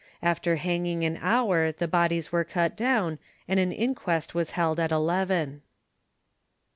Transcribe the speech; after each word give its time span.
After 0.23 0.55
hanging 0.55 1.03
an 1.05 1.19
hour 1.21 1.71
the 1.71 1.87
bodies 1.87 2.31
were 2.31 2.43
cut 2.43 2.75
down, 2.75 3.19
and 3.47 3.59
an 3.59 3.71
inquest 3.71 4.33
was 4.33 4.53
held 4.57 4.79
at 4.79 4.91
eleven. 4.91 5.61